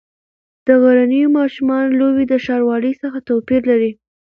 د 0.67 0.67
غرنیو 0.81 1.35
ماشومانو 1.39 1.97
لوبې 1.99 2.23
د 2.29 2.33
ښاروالۍ 2.45 2.93
څخه 3.01 3.19
توپیر 3.27 3.61
لري. 3.71 3.91